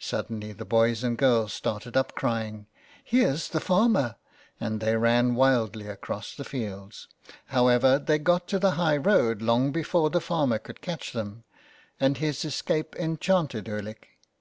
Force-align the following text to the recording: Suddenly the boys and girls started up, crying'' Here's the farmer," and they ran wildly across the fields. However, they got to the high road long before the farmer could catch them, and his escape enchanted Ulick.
Suddenly 0.00 0.52
the 0.52 0.64
boys 0.64 1.04
and 1.04 1.16
girls 1.16 1.52
started 1.52 1.96
up, 1.96 2.16
crying'' 2.16 2.66
Here's 3.04 3.48
the 3.50 3.60
farmer," 3.60 4.16
and 4.58 4.80
they 4.80 4.96
ran 4.96 5.36
wildly 5.36 5.86
across 5.86 6.34
the 6.34 6.42
fields. 6.42 7.06
However, 7.46 7.96
they 7.96 8.18
got 8.18 8.48
to 8.48 8.58
the 8.58 8.72
high 8.72 8.96
road 8.96 9.40
long 9.42 9.70
before 9.70 10.10
the 10.10 10.20
farmer 10.20 10.58
could 10.58 10.80
catch 10.80 11.12
them, 11.12 11.44
and 12.00 12.16
his 12.18 12.44
escape 12.44 12.96
enchanted 12.96 13.68
Ulick. 13.68 14.08